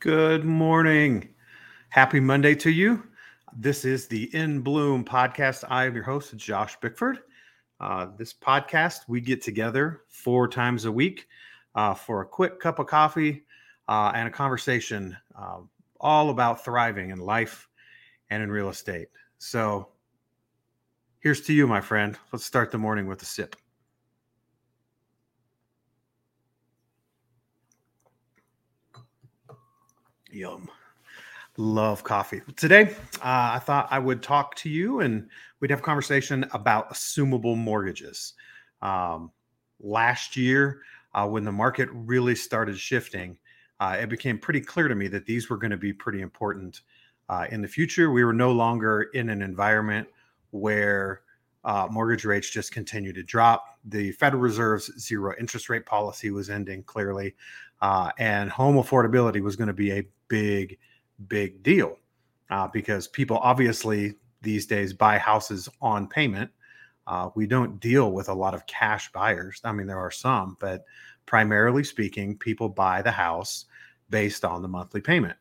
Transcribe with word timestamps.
Good 0.00 0.44
morning. 0.44 1.30
Happy 1.88 2.20
Monday 2.20 2.54
to 2.56 2.70
you. 2.70 3.02
This 3.56 3.86
is 3.86 4.06
the 4.06 4.24
In 4.34 4.60
Bloom 4.60 5.02
podcast. 5.02 5.64
I 5.70 5.86
am 5.86 5.94
your 5.94 6.04
host, 6.04 6.36
Josh 6.36 6.78
Bickford. 6.80 7.20
Uh, 7.80 8.08
this 8.18 8.34
podcast, 8.34 9.08
we 9.08 9.22
get 9.22 9.40
together 9.40 10.02
four 10.10 10.48
times 10.48 10.84
a 10.84 10.92
week 10.92 11.26
uh, 11.74 11.94
for 11.94 12.20
a 12.20 12.26
quick 12.26 12.60
cup 12.60 12.78
of 12.78 12.86
coffee 12.86 13.46
uh, 13.88 14.12
and 14.14 14.28
a 14.28 14.30
conversation 14.30 15.16
uh, 15.34 15.60
all 15.98 16.28
about 16.28 16.62
thriving 16.62 17.08
in 17.08 17.18
life 17.18 17.66
and 18.28 18.42
in 18.42 18.50
real 18.50 18.68
estate. 18.68 19.08
So, 19.38 19.88
here's 21.20 21.40
to 21.46 21.54
you, 21.54 21.66
my 21.66 21.80
friend. 21.80 22.18
Let's 22.32 22.44
start 22.44 22.70
the 22.70 22.76
morning 22.76 23.06
with 23.06 23.22
a 23.22 23.26
sip. 23.26 23.56
Yum. 30.36 30.70
Love 31.56 32.04
coffee. 32.04 32.42
Today, 32.56 32.94
uh, 33.16 33.54
I 33.54 33.58
thought 33.58 33.88
I 33.90 33.98
would 33.98 34.22
talk 34.22 34.54
to 34.56 34.68
you 34.68 35.00
and 35.00 35.28
we'd 35.60 35.70
have 35.70 35.78
a 35.78 35.82
conversation 35.82 36.44
about 36.52 36.90
assumable 36.90 37.56
mortgages. 37.56 38.34
Um, 38.82 39.30
last 39.80 40.36
year, 40.36 40.82
uh, 41.14 41.26
when 41.26 41.44
the 41.44 41.52
market 41.52 41.88
really 41.92 42.34
started 42.34 42.78
shifting, 42.78 43.38
uh, 43.80 43.96
it 43.98 44.10
became 44.10 44.38
pretty 44.38 44.60
clear 44.60 44.88
to 44.88 44.94
me 44.94 45.08
that 45.08 45.24
these 45.24 45.48
were 45.48 45.56
going 45.56 45.70
to 45.70 45.78
be 45.78 45.94
pretty 45.94 46.20
important 46.20 46.82
uh, 47.30 47.46
in 47.50 47.62
the 47.62 47.68
future. 47.68 48.10
We 48.10 48.22
were 48.22 48.34
no 48.34 48.52
longer 48.52 49.08
in 49.14 49.30
an 49.30 49.40
environment 49.40 50.08
where 50.50 51.22
uh, 51.64 51.88
mortgage 51.90 52.26
rates 52.26 52.50
just 52.50 52.70
continue 52.70 53.12
to 53.14 53.22
drop. 53.22 53.78
The 53.86 54.12
Federal 54.12 54.42
Reserve's 54.42 54.92
zero 55.00 55.34
interest 55.40 55.70
rate 55.70 55.86
policy 55.86 56.30
was 56.30 56.50
ending 56.50 56.82
clearly, 56.82 57.34
uh, 57.80 58.10
and 58.18 58.50
home 58.50 58.76
affordability 58.76 59.40
was 59.40 59.56
going 59.56 59.68
to 59.68 59.74
be 59.74 59.90
a 59.92 60.06
big, 60.28 60.78
big 61.28 61.62
deal 61.62 61.96
uh, 62.50 62.68
because 62.68 63.08
people 63.08 63.38
obviously 63.38 64.14
these 64.42 64.66
days 64.66 64.92
buy 64.92 65.18
houses 65.18 65.68
on 65.80 66.06
payment. 66.06 66.50
Uh, 67.06 67.30
we 67.34 67.46
don't 67.46 67.78
deal 67.80 68.12
with 68.12 68.28
a 68.28 68.34
lot 68.34 68.54
of 68.54 68.66
cash 68.66 69.10
buyers. 69.12 69.60
I 69.64 69.72
mean, 69.72 69.86
there 69.86 69.98
are 69.98 70.10
some, 70.10 70.56
but 70.60 70.84
primarily 71.24 71.84
speaking, 71.84 72.36
people 72.36 72.68
buy 72.68 73.02
the 73.02 73.10
house 73.10 73.66
based 74.10 74.44
on 74.44 74.62
the 74.62 74.68
monthly 74.68 75.00
payment. 75.00 75.36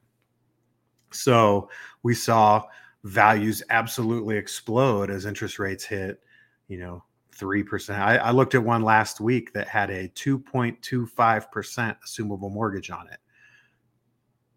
So 1.12 1.70
we 2.04 2.14
saw 2.14 2.64
values 3.04 3.64
absolutely 3.70 4.38
explode 4.38 5.10
as 5.10 5.26
interest 5.26 5.60
rates 5.60 5.84
hit, 5.86 6.22
you 6.68 6.78
know, 6.78 7.04
3%. 7.36 8.00
I, 8.00 8.18
I 8.18 8.32
looked 8.32 8.56
at 8.56 8.64
one 8.64 8.82
last 8.82 9.20
week 9.20 9.54
that 9.54 9.68
had 9.68 9.90
a 9.90 10.08
2.25% 10.10 11.96
assumable 12.06 12.52
mortgage 12.52 12.90
on 12.90 13.08
it. 13.08 13.20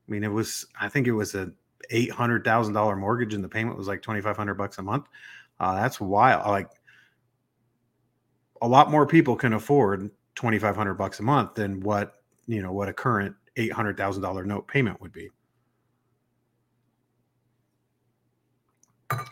I 0.08 0.10
mean, 0.10 0.24
it 0.24 0.32
was, 0.32 0.66
I 0.80 0.88
think 0.88 1.06
it 1.06 1.12
was 1.12 1.34
a 1.34 1.52
$800,000 1.92 2.98
mortgage 2.98 3.34
and 3.34 3.44
the 3.44 3.48
payment 3.48 3.76
was 3.76 3.88
like 3.88 4.02
2,500 4.02 4.54
bucks 4.54 4.78
a 4.78 4.82
month. 4.82 5.06
Uh, 5.60 5.74
that's 5.74 6.00
wild. 6.00 6.48
Like 6.48 6.70
a 8.62 8.68
lot 8.68 8.90
more 8.90 9.06
people 9.06 9.36
can 9.36 9.52
afford 9.52 10.10
2,500 10.34 10.94
bucks 10.94 11.20
a 11.20 11.22
month 11.22 11.54
than 11.54 11.80
what, 11.80 12.22
you 12.46 12.62
know, 12.62 12.72
what 12.72 12.88
a 12.88 12.92
current 12.92 13.34
$800,000 13.56 14.46
note 14.46 14.66
payment 14.66 15.00
would 15.00 15.12
be. 15.12 15.30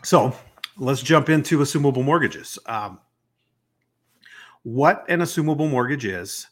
So 0.03 0.35
let's 0.77 1.01
jump 1.01 1.29
into 1.29 1.59
assumable 1.59 2.03
mortgages. 2.03 2.59
Um, 2.65 2.99
what 4.63 5.05
an 5.07 5.21
assumable 5.21 5.69
mortgage 5.69 6.05
is, 6.05 6.47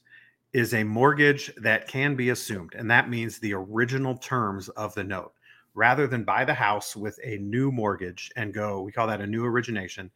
is 0.56 0.74
a 0.74 0.86
mortgage 0.86 1.54
that 1.58 1.86
can 1.86 2.16
be 2.16 2.30
assumed. 2.30 2.76
And 2.76 2.90
that 2.90 3.10
means 3.10 3.40
the 3.40 3.54
original 3.54 4.16
terms 4.16 4.70
of 4.70 4.96
the 4.96 5.04
note. 5.04 5.34
Rather 5.74 6.08
than 6.08 6.24
buy 6.24 6.46
the 6.46 6.54
house 6.54 6.96
with 6.96 7.20
a 7.26 7.40
new 7.40 7.74
mortgage 7.74 8.32
and 8.38 8.54
go, 8.54 8.82
we 8.82 8.94
call 8.94 9.06
that 9.08 9.20
a 9.20 9.28
new 9.28 9.44
origination, 9.44 10.10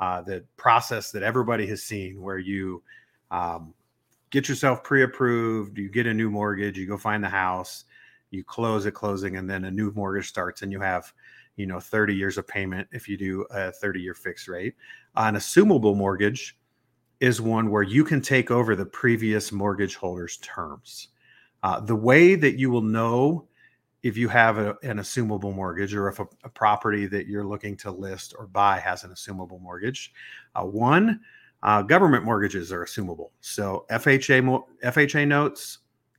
uh, 0.00 0.20
the 0.20 0.44
process 0.56 1.12
that 1.12 1.22
everybody 1.22 1.64
has 1.68 1.84
seen 1.84 2.20
where 2.20 2.38
you 2.38 2.82
um, 3.30 3.72
get 4.30 4.48
yourself 4.48 4.82
pre 4.82 5.04
approved, 5.04 5.78
you 5.78 5.88
get 5.88 6.08
a 6.08 6.12
new 6.12 6.28
mortgage, 6.28 6.76
you 6.76 6.88
go 6.88 6.98
find 6.98 7.22
the 7.22 7.28
house, 7.28 7.84
you 8.32 8.42
close 8.42 8.86
at 8.86 8.94
closing, 8.94 9.36
and 9.36 9.48
then 9.48 9.66
a 9.66 9.70
new 9.70 9.92
mortgage 9.92 10.26
starts, 10.26 10.62
and 10.62 10.72
you 10.72 10.80
have 10.80 11.12
you 11.54 11.66
know 11.66 11.78
30 11.78 12.16
years 12.16 12.36
of 12.36 12.48
payment 12.48 12.88
if 12.90 13.08
you 13.08 13.16
do 13.16 13.46
a 13.52 13.70
30 13.70 14.00
year 14.00 14.14
fixed 14.14 14.48
rate. 14.48 14.74
An 15.14 15.36
assumable 15.36 15.96
mortgage 15.96 16.58
is 17.24 17.40
one 17.40 17.70
where 17.70 17.82
you 17.82 18.04
can 18.04 18.20
take 18.20 18.50
over 18.50 18.76
the 18.76 18.84
previous 18.84 19.50
mortgage 19.50 19.96
holder's 19.96 20.36
terms. 20.38 21.08
Uh, 21.62 21.80
the 21.80 21.96
way 21.96 22.34
that 22.34 22.58
you 22.58 22.68
will 22.68 22.82
know 22.82 23.48
if 24.02 24.14
you 24.14 24.28
have 24.28 24.58
a, 24.58 24.76
an 24.82 24.98
assumable 24.98 25.54
mortgage 25.54 25.94
or 25.94 26.08
if 26.08 26.20
a, 26.20 26.26
a, 26.44 26.50
property 26.50 27.06
that 27.06 27.26
you're 27.26 27.46
looking 27.46 27.78
to 27.78 27.90
list 27.90 28.34
or 28.38 28.46
buy 28.46 28.78
has 28.78 29.04
an 29.04 29.10
assumable 29.10 29.58
mortgage, 29.58 30.12
uh, 30.54 30.64
one, 30.64 31.18
uh, 31.62 31.80
government 31.80 32.26
mortgages 32.26 32.70
are 32.70 32.84
assumable. 32.84 33.30
So 33.40 33.86
FHA 33.90 34.62
FHA 34.84 35.26
notes, 35.26 35.78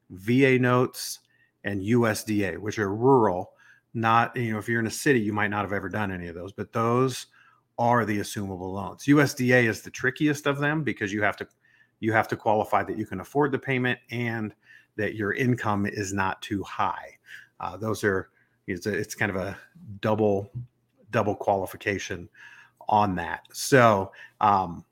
VA 0.09 0.57
notes, 0.57 1.19
and 1.65 1.83
USDA, 1.83 2.57
which 2.57 2.79
are 2.79 2.95
rural. 2.95 3.51
Not 3.93 4.35
you 4.35 4.53
know 4.53 4.57
if 4.57 4.67
you're 4.67 4.79
in 4.79 4.87
a 4.87 4.91
city, 4.91 5.19
you 5.19 5.33
might 5.33 5.51
not 5.51 5.61
have 5.61 5.71
ever 5.71 5.87
done 5.87 6.11
any 6.11 6.29
of 6.29 6.33
those, 6.33 6.51
but 6.51 6.73
those 6.73 7.27
are 7.77 8.05
the 8.05 8.19
assumable 8.19 8.73
loans. 8.73 9.03
USDA 9.05 9.67
is 9.67 9.81
the 9.81 9.91
trickiest 9.91 10.47
of 10.47 10.59
them 10.59 10.83
because 10.83 11.11
you 11.11 11.21
have 11.21 11.37
to 11.37 11.47
you 11.99 12.11
have 12.11 12.27
to 12.27 12.35
qualify 12.35 12.83
that 12.83 12.97
you 12.97 13.05
can 13.05 13.21
afford 13.21 13.51
the 13.51 13.59
payment 13.59 13.99
and 14.11 14.53
that 14.97 15.15
your 15.15 15.33
income 15.33 15.85
is 15.85 16.13
not 16.13 16.41
too 16.41 16.61
high. 16.63 17.17
Uh, 17.59 17.77
those 17.77 18.03
are 18.03 18.29
it's, 18.67 18.85
a, 18.85 18.93
it's 18.93 19.15
kind 19.15 19.29
of 19.29 19.37
a 19.37 19.57
double 20.01 20.51
double 21.11 21.35
qualification 21.35 22.29
on 22.87 23.15
that. 23.15 23.41
So 23.53 24.11
um, 24.41 24.83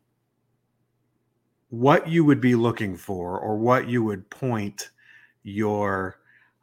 what 1.69 2.07
you 2.07 2.23
would 2.23 2.41
be 2.41 2.55
looking 2.55 2.95
for 2.95 3.39
or 3.39 3.57
what 3.57 3.87
you 3.87 4.03
would 4.03 4.29
point 4.29 4.91
your 5.43 6.17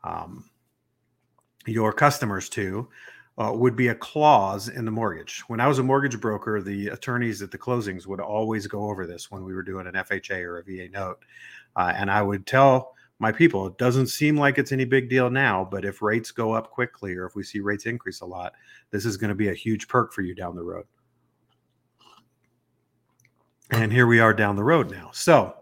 um, 0.04 0.50
your 1.66 1.92
customers 1.92 2.48
to 2.50 2.88
uh, 3.38 3.52
would 3.54 3.76
be 3.76 3.88
a 3.88 3.94
clause 3.94 4.68
in 4.68 4.84
the 4.84 4.90
mortgage. 4.90 5.42
When 5.48 5.60
I 5.60 5.66
was 5.66 5.78
a 5.78 5.82
mortgage 5.82 6.20
broker, 6.20 6.60
the 6.60 6.88
attorneys 6.88 7.42
at 7.42 7.50
the 7.50 7.58
closings 7.58 8.06
would 8.06 8.20
always 8.20 8.66
go 8.66 8.90
over 8.90 9.06
this 9.06 9.30
when 9.30 9.44
we 9.44 9.54
were 9.54 9.62
doing 9.62 9.86
an 9.86 9.94
FHA 9.94 10.44
or 10.44 10.58
a 10.58 10.64
VA 10.64 10.88
note. 10.90 11.24
Uh, 11.76 11.92
and 11.96 12.10
I 12.10 12.22
would 12.22 12.46
tell 12.46 12.94
my 13.18 13.30
people, 13.30 13.66
it 13.66 13.78
doesn't 13.78 14.08
seem 14.08 14.36
like 14.36 14.58
it's 14.58 14.72
any 14.72 14.84
big 14.84 15.08
deal 15.08 15.30
now, 15.30 15.66
but 15.70 15.84
if 15.84 16.02
rates 16.02 16.30
go 16.30 16.52
up 16.52 16.70
quickly 16.70 17.14
or 17.14 17.26
if 17.26 17.34
we 17.34 17.44
see 17.44 17.60
rates 17.60 17.86
increase 17.86 18.22
a 18.22 18.26
lot, 18.26 18.54
this 18.90 19.04
is 19.04 19.16
going 19.16 19.28
to 19.28 19.34
be 19.34 19.48
a 19.48 19.54
huge 19.54 19.88
perk 19.88 20.12
for 20.12 20.22
you 20.22 20.34
down 20.34 20.56
the 20.56 20.62
road. 20.62 20.86
And 23.70 23.92
here 23.92 24.06
we 24.06 24.20
are 24.20 24.34
down 24.34 24.56
the 24.56 24.64
road 24.64 24.90
now. 24.90 25.10
So, 25.12 25.54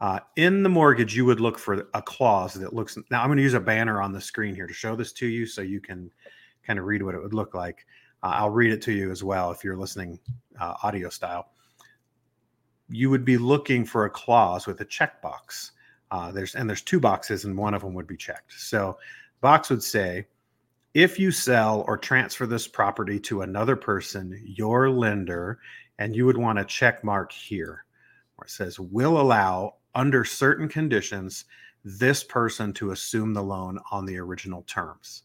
uh, 0.00 0.20
in 0.36 0.62
the 0.62 0.68
mortgage, 0.68 1.16
you 1.16 1.24
would 1.24 1.40
look 1.40 1.58
for 1.58 1.88
a 1.92 2.02
clause 2.02 2.54
that 2.54 2.72
looks. 2.72 2.96
Now, 3.10 3.22
I'm 3.22 3.28
going 3.28 3.38
to 3.38 3.42
use 3.42 3.54
a 3.54 3.60
banner 3.60 4.00
on 4.00 4.12
the 4.12 4.20
screen 4.20 4.54
here 4.54 4.68
to 4.68 4.72
show 4.72 4.94
this 4.94 5.12
to 5.14 5.26
you 5.26 5.44
so 5.44 5.60
you 5.60 5.80
can 5.80 6.10
kind 6.68 6.78
of 6.78 6.84
read 6.84 7.02
what 7.02 7.14
it 7.14 7.22
would 7.22 7.34
look 7.34 7.54
like. 7.54 7.86
Uh, 8.22 8.34
I'll 8.34 8.50
read 8.50 8.72
it 8.72 8.82
to 8.82 8.92
you 8.92 9.10
as 9.10 9.24
well 9.24 9.50
if 9.50 9.64
you're 9.64 9.76
listening 9.76 10.20
uh, 10.60 10.74
audio 10.82 11.08
style. 11.08 11.48
You 12.88 13.10
would 13.10 13.24
be 13.24 13.38
looking 13.38 13.84
for 13.84 14.04
a 14.04 14.10
clause 14.10 14.66
with 14.66 14.80
a 14.80 14.84
checkbox. 14.84 15.72
Uh, 16.10 16.30
there's 16.30 16.54
and 16.54 16.68
there's 16.68 16.82
two 16.82 17.00
boxes, 17.00 17.44
and 17.44 17.56
one 17.56 17.74
of 17.74 17.82
them 17.82 17.94
would 17.94 18.06
be 18.06 18.16
checked. 18.16 18.52
So, 18.52 18.98
box 19.40 19.70
would 19.70 19.82
say, 19.82 20.26
if 20.94 21.18
you 21.18 21.30
sell 21.30 21.84
or 21.86 21.98
transfer 21.98 22.46
this 22.46 22.66
property 22.66 23.20
to 23.20 23.42
another 23.42 23.76
person, 23.76 24.40
your 24.44 24.90
lender, 24.90 25.58
and 25.98 26.14
you 26.14 26.24
would 26.26 26.38
want 26.38 26.58
a 26.58 26.64
check 26.64 27.04
mark 27.04 27.32
here 27.32 27.84
where 28.36 28.46
it 28.46 28.50
says 28.50 28.78
will 28.78 29.20
allow 29.20 29.74
under 29.94 30.24
certain 30.24 30.68
conditions 30.68 31.44
this 31.84 32.24
person 32.24 32.72
to 32.72 32.90
assume 32.90 33.34
the 33.34 33.42
loan 33.42 33.78
on 33.90 34.06
the 34.06 34.18
original 34.18 34.62
terms 34.62 35.24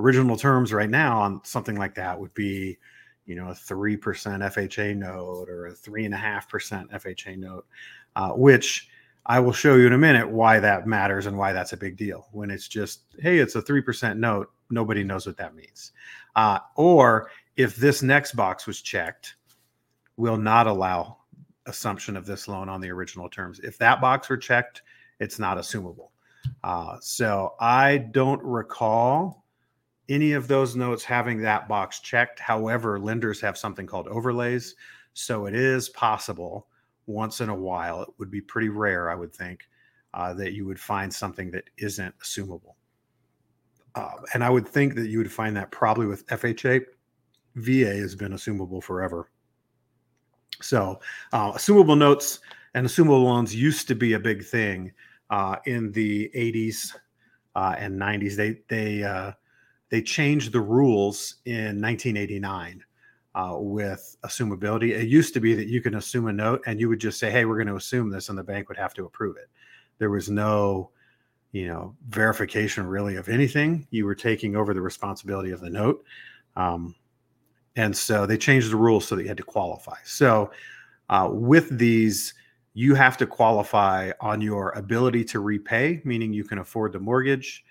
original 0.00 0.36
terms 0.36 0.72
right 0.72 0.90
now 0.90 1.18
on 1.20 1.40
something 1.44 1.76
like 1.76 1.94
that 1.94 2.18
would 2.18 2.34
be, 2.34 2.78
you 3.26 3.34
know, 3.34 3.48
a 3.48 3.54
3% 3.54 3.98
FHA 3.98 4.96
note 4.96 5.48
or 5.48 5.66
a 5.66 5.72
3.5% 5.72 6.90
FHA 6.90 7.38
note, 7.38 7.66
uh, 8.16 8.30
which 8.30 8.88
I 9.26 9.38
will 9.38 9.52
show 9.52 9.76
you 9.76 9.86
in 9.86 9.92
a 9.92 9.98
minute 9.98 10.28
why 10.28 10.58
that 10.60 10.86
matters 10.86 11.26
and 11.26 11.36
why 11.36 11.52
that's 11.52 11.72
a 11.72 11.76
big 11.76 11.96
deal. 11.96 12.28
When 12.32 12.50
it's 12.50 12.66
just, 12.66 13.02
hey, 13.18 13.38
it's 13.38 13.54
a 13.54 13.62
3% 13.62 14.16
note, 14.16 14.50
nobody 14.70 15.04
knows 15.04 15.26
what 15.26 15.36
that 15.36 15.54
means. 15.54 15.92
Uh, 16.34 16.58
or 16.76 17.30
if 17.56 17.76
this 17.76 18.02
next 18.02 18.32
box 18.32 18.66
was 18.66 18.80
checked, 18.80 19.36
will 20.16 20.36
not 20.36 20.66
allow 20.66 21.18
assumption 21.66 22.16
of 22.16 22.26
this 22.26 22.48
loan 22.48 22.68
on 22.68 22.80
the 22.80 22.90
original 22.90 23.28
terms. 23.28 23.60
If 23.60 23.78
that 23.78 24.00
box 24.00 24.28
were 24.28 24.36
checked, 24.36 24.82
it's 25.18 25.38
not 25.38 25.58
assumable. 25.58 26.08
Uh, 26.64 26.96
so 27.00 27.54
I 27.60 27.98
don't 27.98 28.42
recall 28.42 29.39
any 30.10 30.32
of 30.32 30.48
those 30.48 30.76
notes 30.76 31.04
having 31.04 31.40
that 31.40 31.68
box 31.68 32.00
checked. 32.00 32.38
However, 32.40 32.98
lenders 32.98 33.40
have 33.40 33.56
something 33.56 33.86
called 33.86 34.08
overlays. 34.08 34.74
So 35.14 35.46
it 35.46 35.54
is 35.54 35.88
possible 35.88 36.66
once 37.06 37.40
in 37.40 37.48
a 37.48 37.54
while, 37.54 38.02
it 38.02 38.08
would 38.18 38.30
be 38.30 38.40
pretty 38.40 38.68
rare, 38.68 39.10
I 39.10 39.14
would 39.14 39.34
think, 39.34 39.68
uh, 40.14 40.34
that 40.34 40.52
you 40.52 40.66
would 40.66 40.78
find 40.78 41.12
something 41.12 41.50
that 41.50 41.64
isn't 41.78 42.14
assumable. 42.18 42.74
Uh, 43.94 44.12
and 44.34 44.44
I 44.44 44.50
would 44.50 44.68
think 44.68 44.94
that 44.94 45.08
you 45.08 45.18
would 45.18 45.32
find 45.32 45.56
that 45.56 45.70
probably 45.70 46.06
with 46.06 46.26
FHA. 46.26 46.84
VA 47.56 47.96
has 47.96 48.14
been 48.14 48.32
assumable 48.32 48.82
forever. 48.82 49.30
So, 50.62 51.00
uh, 51.32 51.52
assumable 51.52 51.98
notes 51.98 52.40
and 52.74 52.86
assumable 52.86 53.24
loans 53.24 53.54
used 53.54 53.88
to 53.88 53.94
be 53.94 54.12
a 54.12 54.20
big 54.20 54.44
thing 54.44 54.92
uh, 55.30 55.56
in 55.66 55.90
the 55.92 56.30
80s 56.34 56.94
uh, 57.56 57.74
and 57.78 58.00
90s. 58.00 58.36
They 58.36 58.60
they 58.68 59.02
uh, 59.02 59.32
they 59.90 60.02
changed 60.02 60.52
the 60.52 60.60
rules 60.60 61.36
in 61.44 61.80
1989 61.80 62.82
uh, 63.34 63.54
with 63.58 64.16
assumability. 64.24 64.90
It 64.90 65.08
used 65.08 65.34
to 65.34 65.40
be 65.40 65.54
that 65.54 65.68
you 65.68 65.80
can 65.80 65.96
assume 65.96 66.28
a 66.28 66.32
note 66.32 66.62
and 66.66 66.80
you 66.80 66.88
would 66.88 67.00
just 67.00 67.18
say, 67.18 67.30
"Hey, 67.30 67.44
we're 67.44 67.56
going 67.56 67.68
to 67.68 67.76
assume 67.76 68.10
this," 68.10 68.28
and 68.28 68.38
the 68.38 68.42
bank 68.42 68.68
would 68.68 68.78
have 68.78 68.94
to 68.94 69.04
approve 69.04 69.36
it. 69.36 69.48
There 69.98 70.10
was 70.10 70.30
no 70.30 70.90
you 71.52 71.66
know 71.66 71.94
verification 72.08 72.86
really 72.86 73.16
of 73.16 73.28
anything 73.28 73.86
you 73.90 74.04
were 74.04 74.14
taking 74.14 74.56
over 74.56 74.72
the 74.74 74.80
responsibility 74.80 75.50
of 75.50 75.60
the 75.60 75.70
note 75.70 76.04
um, 76.56 76.94
and 77.76 77.96
so 77.96 78.26
they 78.26 78.36
changed 78.36 78.70
the 78.70 78.76
rules 78.76 79.06
so 79.06 79.16
that 79.16 79.22
you 79.22 79.28
had 79.28 79.36
to 79.36 79.42
qualify 79.42 79.96
so 80.04 80.50
uh, 81.08 81.28
with 81.30 81.76
these 81.76 82.34
you 82.74 82.94
have 82.94 83.16
to 83.16 83.26
qualify 83.26 84.12
on 84.20 84.40
your 84.40 84.70
ability 84.70 85.24
to 85.24 85.40
repay 85.40 86.00
meaning 86.04 86.32
you 86.32 86.44
can 86.44 86.58
afford 86.58 86.92
the 86.92 87.00
mortgage 87.00 87.64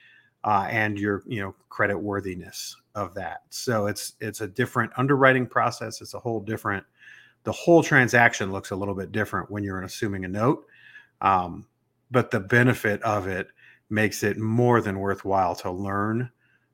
uh, 0.44 0.68
and 0.70 0.98
your 0.98 1.24
you 1.28 1.42
know 1.42 1.54
credit 1.70 1.98
worthiness 1.98 2.76
of 2.96 3.14
that 3.14 3.42
so 3.50 3.88
it's 3.88 4.14
it's 4.20 4.42
a 4.42 4.48
different 4.48 4.92
underwriting 4.98 5.46
process 5.46 6.02
it's 6.02 6.14
a 6.14 6.20
whole 6.20 6.40
different 6.40 6.84
the 7.44 7.52
whole 7.52 7.82
transaction 7.82 8.52
looks 8.52 8.72
a 8.72 8.76
little 8.76 8.96
bit 8.96 9.12
different 9.12 9.50
when 9.50 9.64
you're 9.64 9.82
assuming 9.82 10.26
a 10.26 10.28
note 10.28 10.66
um, 11.22 11.66
but 12.12 12.32
the 12.32 12.40
benefit 12.40 13.02
of 13.04 13.28
it 13.28 13.48
makes 13.90 14.24
it 14.24 14.38
more 14.38 14.82
than 14.82 15.00
worthwhile 15.00 15.56
to 15.56 15.72
learn 15.72 16.30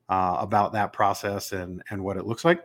uh, 0.10 0.38
about 0.40 0.74
that 0.74 0.94
process 0.94 1.52
and 1.52 1.82
and 1.90 2.04
what 2.04 2.18
it 2.18 2.26
looks 2.26 2.46
like. 2.46 2.64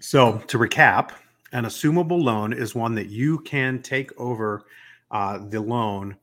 So 0.00 0.38
to 0.38 0.58
recap, 0.58 1.10
an 1.52 1.64
assumable 1.64 2.22
loan 2.22 2.52
is 2.52 2.74
one 2.74 2.94
that 2.94 3.08
you 3.08 3.40
can 3.40 3.82
take 3.82 4.10
over 4.20 4.64
uh, 5.10 5.38
the 5.48 5.60
loan 5.60 6.16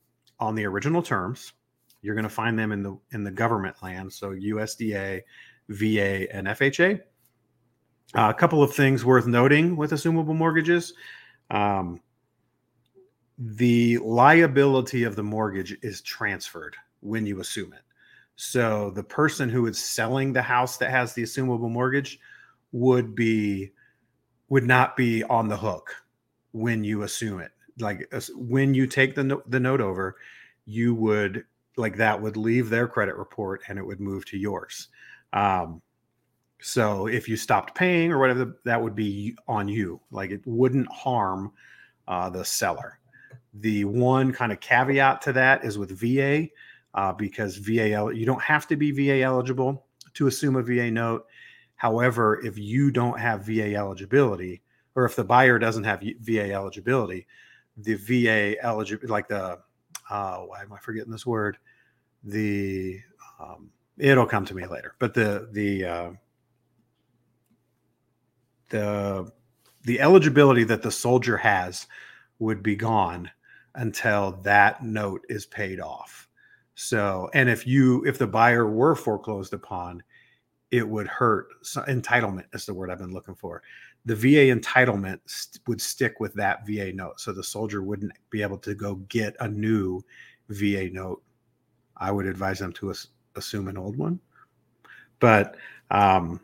on 0.44 0.56
the 0.56 0.66
original 0.66 1.02
terms. 1.02 1.54
You're 2.02 2.16
going 2.16 2.24
to 2.24 2.30
find 2.30 2.60
them 2.60 2.72
in 2.72 2.84
the 2.84 2.98
in 3.12 3.24
the 3.24 3.32
government 3.32 3.82
land, 3.82 4.12
so 4.12 4.32
USDA, 4.32 5.22
VA, 5.70 6.36
and 6.36 6.48
FHA. 6.48 7.00
Uh, 8.16 8.30
a 8.30 8.34
couple 8.34 8.62
of 8.62 8.74
things 8.74 9.06
worth 9.06 9.26
noting 9.26 9.76
with 9.76 9.92
assumable 9.92 10.36
mortgages. 10.36 10.94
Um, 11.50 12.02
the 13.38 13.98
liability 14.00 15.04
of 15.04 15.16
the 15.16 15.24
mortgage 15.24 15.78
is 15.82 16.02
transferred 16.02 16.76
when 17.00 17.26
you 17.26 17.40
assume 17.40 17.74
it. 17.74 17.82
So 18.36 18.92
the 18.92 19.04
person 19.04 19.50
who 19.50 19.66
is 19.68 19.80
selling 19.80 20.34
the 20.34 20.42
house 20.42 20.78
that 20.78 20.92
has 20.92 21.14
the 21.14 21.24
assumable 21.24 21.72
mortgage 21.72 22.20
would 22.72 23.16
be 23.16 23.72
would 24.50 24.66
not 24.66 24.98
be 24.98 25.24
on 25.24 25.48
the 25.48 25.58
hook 25.58 25.96
when 26.52 26.84
you 26.84 27.04
assume 27.04 27.40
it. 27.40 27.52
Like 27.80 28.12
when 28.36 28.74
you 28.74 28.88
take 28.88 29.16
the 29.16 29.24
no- 29.24 29.44
the 29.48 29.60
note 29.60 29.82
over, 29.82 30.16
you 30.66 30.94
would 30.96 31.46
like 31.78 31.98
that 31.98 32.22
would 32.22 32.38
leave 32.38 32.70
their 32.70 32.88
credit 32.88 33.16
report 33.16 33.62
and 33.68 33.80
it 33.80 33.86
would 33.86 34.00
move 34.00 34.26
to 34.26 34.38
yours. 34.38 34.90
Um, 35.34 35.82
so 36.62 37.08
if 37.08 37.28
you 37.28 37.36
stopped 37.36 37.76
paying 37.76 38.12
or 38.12 38.20
whatever, 38.20 38.58
that 38.64 38.82
would 38.82 38.96
be 38.96 39.36
on 39.48 39.68
you. 39.68 40.00
Like 40.12 40.32
it 40.32 40.42
wouldn't 40.46 40.90
harm 40.92 41.52
uh, 42.08 42.30
the 42.30 42.46
seller. 42.46 43.00
The 43.56 43.86
one 43.86 44.32
kind 44.32 44.52
of 44.52 44.60
caveat 44.60 45.22
to 45.24 45.34
that 45.34 45.66
is 45.66 45.78
with 45.78 45.92
VA, 45.92 46.48
uh, 46.94 47.14
because 47.14 47.58
VA 47.58 47.90
you 48.14 48.26
don't 48.26 48.42
have 48.42 48.68
to 48.68 48.76
be 48.76 48.92
VA 48.92 49.24
eligible 49.24 49.86
to 50.14 50.28
assume 50.28 50.56
a 50.56 50.64
VA 50.64 50.90
note. 50.90 51.26
However, 51.76 52.40
if 52.46 52.58
you 52.58 52.92
don't 52.92 53.20
have 53.20 53.46
VA 53.46 53.76
eligibility, 53.76 54.62
or 54.96 55.06
if 55.06 55.16
the 55.16 55.24
buyer 55.24 55.60
doesn't 55.60 55.84
have 55.84 56.04
VA 56.22 56.54
eligibility, 56.54 57.28
the 57.78 57.96
VA 57.96 58.62
eligible 58.64 59.10
like 59.10 59.28
the 59.28 59.60
uh, 60.10 60.38
why 60.40 60.62
am 60.62 60.74
I 60.74 60.80
forgetting 60.80 61.12
this 61.12 61.26
word? 61.26 61.58
The 62.24 63.00
um, 63.40 63.72
it'll 63.98 64.26
come 64.26 64.46
to 64.46 64.56
me 64.56 64.66
later, 64.66 64.96
but 65.00 65.14
the 65.14 65.50
the 65.52 65.86
uh, 65.86 66.12
the 68.70 69.32
the 69.84 70.00
eligibility 70.00 70.64
that 70.66 70.82
the 70.82 70.92
soldier 70.92 71.38
has 71.38 71.88
would 72.40 72.64
be 72.64 72.76
gone 72.76 73.30
until 73.76 74.34
that 74.44 74.84
note 74.84 75.26
is 75.30 75.46
paid 75.46 75.80
off. 75.80 76.28
So, 76.76 77.30
and 77.34 77.50
if 77.50 77.68
you, 77.68 78.04
if 78.06 78.18
the 78.18 78.28
buyer 78.28 78.68
were 78.68 78.96
foreclosed 78.96 79.54
upon, 79.54 80.04
it 80.72 80.88
would 80.88 81.08
hurt. 81.08 81.48
So, 81.62 81.82
entitlement 81.84 82.46
is 82.54 82.66
the 82.66 82.74
word 82.74 82.90
I've 82.90 82.98
been 82.98 83.14
looking 83.14 83.36
for. 83.36 83.62
The 84.06 84.16
VA 84.16 84.54
entitlement 84.54 85.20
st- 85.26 85.66
would 85.68 85.82
stick 85.82 86.20
with 86.20 86.34
that 86.34 86.66
VA 86.68 86.92
note. 86.94 87.20
So 87.20 87.32
the 87.32 87.44
soldier 87.44 87.82
wouldn't 87.82 88.14
be 88.30 88.42
able 88.42 88.58
to 88.60 88.76
go 88.76 88.96
get 89.08 89.36
a 89.40 89.48
new 89.48 90.02
VA 90.50 90.90
note. 90.90 91.24
I 91.98 92.12
would 92.12 92.26
advise 92.26 92.60
them 92.60 92.74
to 92.74 92.92
as- 92.92 93.08
assume 93.36 93.68
an 93.68 93.78
old 93.78 93.98
one. 93.98 94.20
But, 95.20 95.56
um, 95.90 96.42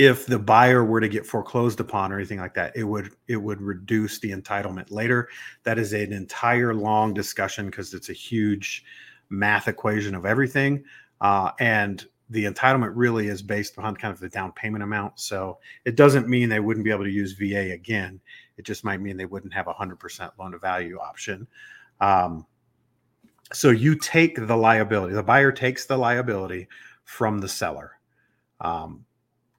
if 0.00 0.24
the 0.24 0.38
buyer 0.38 0.82
were 0.82 1.00
to 1.00 1.08
get 1.08 1.26
foreclosed 1.26 1.78
upon 1.78 2.10
or 2.10 2.16
anything 2.16 2.38
like 2.38 2.54
that 2.54 2.74
it 2.74 2.84
would 2.84 3.10
it 3.28 3.36
would 3.36 3.60
reduce 3.60 4.18
the 4.18 4.30
entitlement 4.30 4.90
later 4.90 5.28
that 5.62 5.78
is 5.78 5.92
an 5.92 6.10
entire 6.10 6.72
long 6.72 7.12
discussion 7.12 7.66
because 7.66 7.92
it's 7.92 8.08
a 8.08 8.14
huge 8.14 8.82
math 9.28 9.68
equation 9.68 10.14
of 10.14 10.24
everything 10.24 10.82
uh, 11.20 11.50
and 11.60 12.06
the 12.30 12.44
entitlement 12.44 12.92
really 12.94 13.28
is 13.28 13.42
based 13.42 13.76
upon 13.76 13.96
kind 13.96 14.14
of 14.14 14.20
the 14.20 14.28
down 14.28 14.52
payment 14.52 14.82
amount 14.82 15.18
so 15.18 15.58
it 15.84 15.96
doesn't 15.96 16.28
mean 16.28 16.48
they 16.48 16.60
wouldn't 16.60 16.84
be 16.84 16.90
able 16.90 17.04
to 17.04 17.10
use 17.10 17.32
va 17.32 17.72
again 17.72 18.20
it 18.56 18.64
just 18.64 18.84
might 18.84 19.00
mean 19.00 19.16
they 19.16 19.26
wouldn't 19.26 19.52
have 19.52 19.68
a 19.68 19.74
100% 19.74 20.30
loan 20.38 20.52
to 20.52 20.58
value 20.58 20.98
option 20.98 21.46
um, 22.00 22.46
so 23.52 23.70
you 23.70 23.94
take 23.96 24.46
the 24.46 24.56
liability 24.56 25.14
the 25.14 25.22
buyer 25.22 25.52
takes 25.52 25.86
the 25.86 25.96
liability 25.96 26.68
from 27.04 27.38
the 27.38 27.48
seller 27.48 27.92
um, 28.60 29.04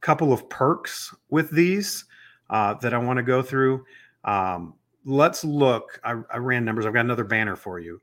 couple 0.02 0.34
of 0.34 0.50
perks 0.50 1.16
with 1.30 1.50
these 1.52 2.06
uh, 2.50 2.74
that 2.76 2.94
I 2.94 2.98
want 2.98 3.18
to 3.18 3.24
go 3.24 3.42
through. 3.42 3.86
Um, 4.26 4.76
let's 5.06 5.44
look. 5.44 6.00
I, 6.04 6.16
I 6.32 6.38
ran 6.38 6.66
numbers. 6.66 6.86
I've 6.86 6.94
got 6.94 7.06
another 7.06 7.24
banner 7.24 7.56
for 7.56 7.80
you. 7.80 8.02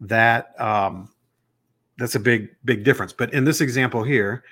that 0.00 0.60
um 0.60 1.08
that's 1.96 2.14
a 2.14 2.20
big 2.20 2.50
big 2.64 2.84
difference 2.84 3.12
but 3.12 3.32
in 3.32 3.44
this 3.44 3.62
example 3.62 4.02
here 4.02 4.44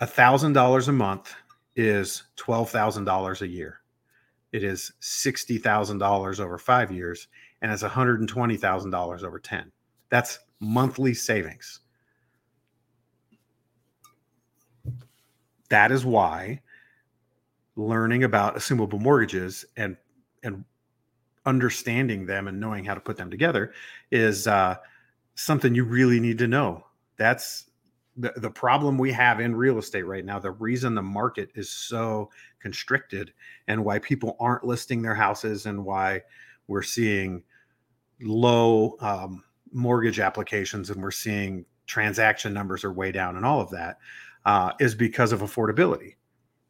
a 0.00 0.06
$1,000 0.06 0.88
a 0.88 0.92
month 0.92 1.34
is 1.74 2.24
$12,000 2.36 3.40
a 3.40 3.46
year. 3.46 3.80
It 4.52 4.62
is 4.62 4.92
$60,000 5.00 6.40
over 6.40 6.58
five 6.58 6.92
years, 6.92 7.28
and 7.62 7.72
it's 7.72 7.82
$120,000 7.82 9.22
over 9.22 9.38
10. 9.38 9.72
That's 10.08 10.38
monthly 10.60 11.14
savings. 11.14 11.80
That 15.68 15.90
is 15.90 16.04
why 16.04 16.60
learning 17.74 18.24
about 18.24 18.56
assumable 18.56 19.00
mortgages 19.00 19.64
and 19.76 19.96
and 20.42 20.64
understanding 21.44 22.26
them 22.26 22.48
and 22.48 22.58
knowing 22.58 22.84
how 22.84 22.94
to 22.94 23.00
put 23.00 23.16
them 23.16 23.30
together 23.30 23.72
is 24.10 24.46
uh, 24.46 24.76
something 25.34 25.74
you 25.74 25.84
really 25.84 26.20
need 26.20 26.38
to 26.38 26.48
know. 26.48 26.84
That's 27.16 27.66
the, 28.16 28.32
the 28.36 28.50
problem 28.50 28.98
we 28.98 29.12
have 29.12 29.40
in 29.40 29.54
real 29.54 29.78
estate 29.78 30.04
right 30.04 30.24
now, 30.24 30.38
the 30.38 30.50
reason 30.50 30.94
the 30.94 31.02
market 31.02 31.50
is 31.54 31.70
so 31.70 32.30
constricted 32.60 33.32
and 33.68 33.84
why 33.84 33.98
people 33.98 34.36
aren't 34.40 34.64
listing 34.64 35.02
their 35.02 35.14
houses 35.14 35.66
and 35.66 35.84
why 35.84 36.22
we're 36.66 36.82
seeing 36.82 37.42
low 38.20 38.96
um, 39.00 39.44
mortgage 39.72 40.20
applications 40.20 40.90
and 40.90 41.02
we're 41.02 41.10
seeing 41.10 41.64
transaction 41.86 42.52
numbers 42.52 42.84
are 42.84 42.92
way 42.92 43.12
down 43.12 43.36
and 43.36 43.44
all 43.44 43.60
of 43.60 43.70
that 43.70 43.98
uh, 44.44 44.72
is 44.80 44.94
because 44.94 45.32
of 45.32 45.40
affordability. 45.40 46.14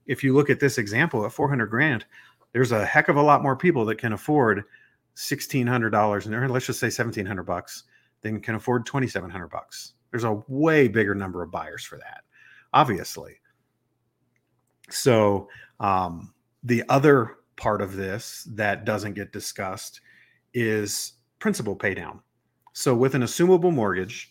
If 0.07 0.23
you 0.23 0.35
look 0.35 0.51
at 0.51 0.61
this 0.61 0.79
example 0.79 1.25
at 1.25 1.33
400 1.33 1.67
grand, 1.67 2.05
there's 2.53 2.73
a 2.73 2.85
heck 2.85 3.09
of 3.09 3.17
a 3.17 3.23
lot 3.23 3.43
more 3.43 3.57
people 3.57 3.85
that 3.87 3.99
can 3.99 4.13
afford 4.13 4.65
$1,600 5.17 6.27
and 6.27 6.51
let's 6.51 6.67
just 6.67 6.81
say 6.81 6.87
1700 6.87 7.43
bucks 7.43 7.85
than 8.23 8.41
can 8.41 8.55
afford 8.55 8.87
2,700 8.87 9.49
bucks. 9.49 9.95
There's 10.11 10.25
a 10.25 10.43
way 10.49 10.89
bigger 10.89 11.15
number 11.15 11.43
of 11.43 11.51
buyers 11.51 11.85
for 11.85 11.99
that, 11.99 12.23
obviously. 12.73 13.41
So 14.89 15.49
um, 15.81 16.33
the 16.63 16.85
other 16.89 17.37
part 17.57 17.83
of 17.83 17.97
this 17.97 18.47
that 18.53 18.85
doesn't 18.85 19.15
get 19.15 19.33
discussed 19.33 20.01
is 20.55 21.15
principal 21.39 21.75
pay 21.77 21.95
down. 21.95 22.21
So 22.79 22.95
with 22.95 23.15
an 23.15 23.23
assumable 23.23 23.73
mortgage, 23.73 24.31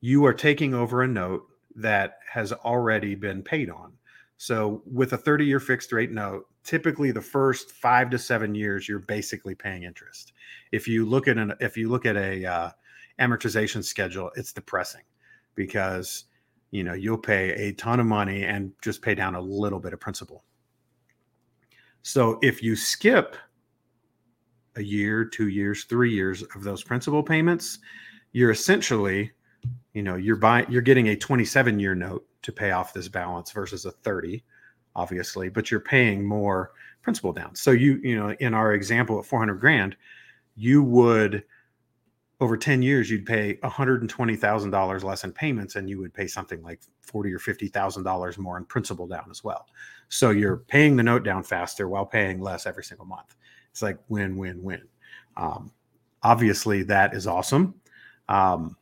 you 0.00 0.24
are 0.24 0.32
taking 0.32 0.74
over 0.74 1.02
a 1.02 1.08
note 1.08 1.42
that 1.74 2.18
has 2.32 2.52
already 2.52 3.16
been 3.16 3.42
paid 3.42 3.68
on. 3.68 3.94
So 4.36 4.84
with 4.86 5.12
a 5.12 5.16
30 5.16 5.44
year 5.44 5.58
fixed 5.58 5.90
rate 5.90 6.12
note, 6.12 6.46
typically 6.62 7.10
the 7.10 7.20
first 7.20 7.72
five 7.72 8.08
to 8.10 8.18
seven 8.18 8.54
years, 8.54 8.88
you're 8.88 9.00
basically 9.00 9.56
paying 9.56 9.82
interest. 9.82 10.34
If 10.70 10.86
you 10.86 11.04
look 11.04 11.26
at 11.26 11.36
an, 11.36 11.54
if 11.58 11.76
you 11.76 11.88
look 11.88 12.06
at 12.06 12.16
a 12.16 12.46
uh, 12.46 12.70
amortization 13.18 13.82
schedule, 13.82 14.30
it's 14.36 14.52
depressing 14.52 15.02
because 15.56 16.26
you 16.70 16.84
know 16.84 16.94
you'll 16.94 17.18
pay 17.18 17.50
a 17.54 17.72
ton 17.72 17.98
of 17.98 18.06
money 18.06 18.44
and 18.44 18.70
just 18.82 19.02
pay 19.02 19.16
down 19.16 19.34
a 19.34 19.40
little 19.40 19.80
bit 19.80 19.92
of 19.92 19.98
principal. 19.98 20.44
So 22.02 22.38
if 22.40 22.62
you 22.62 22.76
skip 22.76 23.36
a 24.80 24.84
year, 24.84 25.24
two 25.24 25.48
years, 25.48 25.84
three 25.84 26.12
years 26.12 26.42
of 26.54 26.64
those 26.64 26.82
principal 26.82 27.22
payments, 27.22 27.78
you're 28.32 28.50
essentially, 28.50 29.30
you 29.92 30.02
know, 30.02 30.16
you're 30.16 30.36
buying, 30.36 30.66
you're 30.68 30.82
getting 30.82 31.08
a 31.08 31.16
27 31.16 31.78
year 31.78 31.94
note 31.94 32.26
to 32.42 32.50
pay 32.50 32.72
off 32.72 32.92
this 32.92 33.08
balance 33.08 33.52
versus 33.52 33.84
a 33.84 33.92
30, 33.92 34.42
obviously, 34.96 35.48
but 35.48 35.70
you're 35.70 35.80
paying 35.80 36.24
more 36.26 36.72
principal 37.02 37.32
down. 37.32 37.54
So 37.54 37.70
you, 37.70 38.00
you 38.02 38.16
know, 38.16 38.30
in 38.40 38.54
our 38.54 38.72
example 38.72 39.18
at 39.18 39.26
400 39.26 39.54
grand, 39.60 39.96
you 40.56 40.82
would 40.82 41.44
over 42.40 42.56
10 42.56 42.80
years 42.80 43.10
you'd 43.10 43.26
pay 43.26 43.58
$120,000 43.62 45.04
less 45.04 45.24
in 45.24 45.32
payments 45.32 45.76
and 45.76 45.90
you 45.90 45.98
would 45.98 46.14
pay 46.14 46.26
something 46.26 46.62
like 46.62 46.80
40 47.02 47.32
or 47.34 47.38
$50,000 47.38 48.38
more 48.38 48.56
in 48.56 48.64
principal 48.64 49.06
down 49.06 49.26
as 49.30 49.44
well. 49.44 49.66
So 50.08 50.30
you're 50.30 50.56
paying 50.56 50.96
the 50.96 51.02
note 51.02 51.22
down 51.22 51.42
faster 51.42 51.88
while 51.88 52.06
paying 52.06 52.40
less 52.40 52.66
every 52.66 52.84
single 52.84 53.06
month. 53.06 53.36
It's 53.70 53.82
like 53.82 53.98
win, 54.08 54.36
win, 54.36 54.62
win. 54.62 54.82
Um, 55.36 55.72
obviously, 56.22 56.82
that 56.84 57.14
is 57.14 57.26
awesome. 57.26 57.74
Um, 58.28 58.76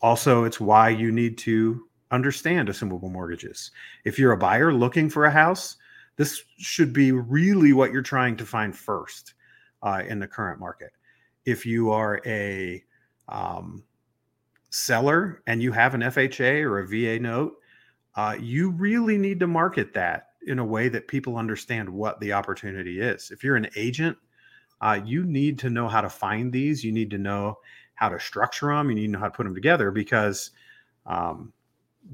also, 0.00 0.44
it's 0.44 0.60
why 0.60 0.88
you 0.88 1.12
need 1.12 1.38
to 1.38 1.86
understand 2.10 2.68
assumable 2.68 3.10
mortgages. 3.10 3.70
If 4.04 4.18
you're 4.18 4.32
a 4.32 4.36
buyer 4.38 4.72
looking 4.72 5.08
for 5.08 5.24
a 5.26 5.30
house, 5.30 5.76
this 6.16 6.42
should 6.58 6.92
be 6.92 7.12
really 7.12 7.72
what 7.72 7.92
you're 7.92 8.02
trying 8.02 8.36
to 8.36 8.44
find 8.44 8.76
first 8.76 9.34
uh, 9.82 10.02
in 10.06 10.18
the 10.18 10.26
current 10.26 10.60
market. 10.60 10.90
If 11.44 11.64
you 11.64 11.90
are 11.90 12.20
a 12.26 12.84
um, 13.28 13.82
seller 14.70 15.42
and 15.46 15.62
you 15.62 15.72
have 15.72 15.94
an 15.94 16.02
FHA 16.02 16.62
or 16.62 16.80
a 16.80 16.86
VA 16.86 17.20
note, 17.20 17.54
uh, 18.14 18.36
you 18.38 18.70
really 18.70 19.16
need 19.16 19.40
to 19.40 19.46
market 19.46 19.94
that 19.94 20.31
in 20.46 20.58
a 20.58 20.64
way 20.64 20.88
that 20.88 21.08
people 21.08 21.36
understand 21.36 21.88
what 21.88 22.18
the 22.20 22.32
opportunity 22.32 23.00
is. 23.00 23.30
If 23.30 23.44
you're 23.44 23.56
an 23.56 23.68
agent, 23.76 24.16
uh, 24.80 25.00
you 25.04 25.24
need 25.24 25.58
to 25.60 25.70
know 25.70 25.88
how 25.88 26.00
to 26.00 26.10
find 26.10 26.52
these. 26.52 26.82
You 26.82 26.92
need 26.92 27.10
to 27.10 27.18
know 27.18 27.58
how 27.94 28.08
to 28.08 28.18
structure 28.18 28.74
them. 28.74 28.88
You 28.88 28.96
need 28.96 29.06
to 29.06 29.12
know 29.12 29.18
how 29.20 29.26
to 29.26 29.30
put 29.30 29.44
them 29.44 29.54
together 29.54 29.90
because 29.90 30.50
um, 31.06 31.52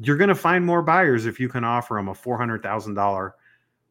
you're 0.00 0.16
going 0.18 0.28
to 0.28 0.34
find 0.34 0.64
more 0.64 0.82
buyers 0.82 1.26
if 1.26 1.40
you 1.40 1.48
can 1.48 1.64
offer 1.64 1.94
them 1.94 2.08
a 2.08 2.14
four 2.14 2.36
hundred 2.36 2.62
thousand 2.62 2.94
dollar 2.94 3.34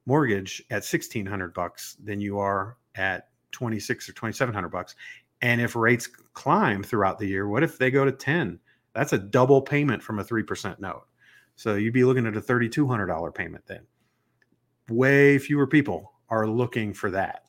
mortgage 0.06 0.64
at 0.70 0.86
sixteen 0.86 1.26
hundred 1.26 1.54
bucks 1.54 1.98
than 2.04 2.22
you 2.22 2.38
are 2.38 2.78
at 2.96 3.30
twenty 3.52 3.80
six 3.80 4.08
or 4.08 4.14
twenty 4.14 4.34
seven 4.34 4.54
hundred 4.54 4.70
bucks. 4.70 4.96
And 5.42 5.60
if 5.60 5.76
rates 5.76 6.08
climb 6.34 6.84
throughout 6.84 7.20
the 7.20 7.28
year, 7.28 7.48
what 7.48 7.64
if 7.64 7.78
they 7.78 7.90
go 7.90 8.06
to 8.06 8.12
ten? 8.12 8.60
That's 8.94 9.14
a 9.14 9.18
double 9.18 9.62
payment 9.62 10.04
from 10.04 10.20
a 10.20 10.24
three 10.24 10.44
percent 10.44 10.80
note. 10.80 11.08
So 11.56 11.76
you'd 11.76 11.94
be 11.94 12.04
looking 12.04 12.28
at 12.28 12.38
a 12.38 12.42
thirty 12.42 12.70
two 12.70 12.88
hundred 12.88 13.08
dollar 13.08 13.32
payment 13.32 13.66
then 13.66 13.82
way 14.90 15.38
fewer 15.38 15.68
people 15.68 16.14
are 16.30 16.48
looking 16.48 16.94
for 16.94 17.12
that. 17.12 17.44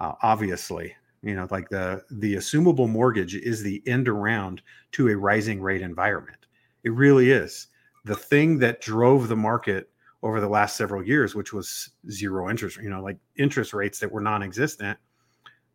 Uh, 0.00 0.12
obviously, 0.22 0.94
you 1.22 1.34
know, 1.34 1.46
like 1.50 1.68
the 1.68 2.02
the 2.10 2.34
assumable 2.34 2.88
mortgage 2.88 3.34
is 3.34 3.62
the 3.62 3.82
end 3.86 4.08
around 4.08 4.62
to 4.92 5.08
a 5.08 5.16
rising 5.16 5.60
rate 5.60 5.82
environment. 5.82 6.46
It 6.84 6.92
really 6.92 7.30
is 7.30 7.68
the 8.04 8.16
thing 8.16 8.58
that 8.58 8.80
drove 8.80 9.28
the 9.28 9.36
market 9.36 9.88
over 10.22 10.40
the 10.40 10.48
last 10.48 10.76
several 10.76 11.04
years, 11.04 11.34
which 11.34 11.52
was 11.52 11.90
zero 12.10 12.50
interest. 12.50 12.78
You 12.78 12.90
know, 12.90 13.02
like 13.02 13.18
interest 13.36 13.72
rates 13.72 13.98
that 14.00 14.10
were 14.10 14.20
non-existent. 14.20 14.98